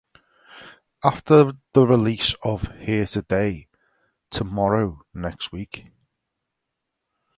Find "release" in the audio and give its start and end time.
1.85-2.33